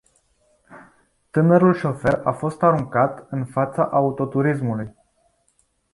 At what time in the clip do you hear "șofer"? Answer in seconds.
1.75-2.21